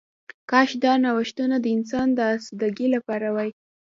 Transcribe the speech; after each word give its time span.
کاش 0.51 0.69
دا 0.83 0.93
نوښتونه 1.03 1.55
د 1.61 1.65
انسان 1.77 2.07
د 2.13 2.19
آسوده 2.33 2.67
ګۍ 2.77 2.87
لپاره 2.95 3.27
وای 3.35 3.49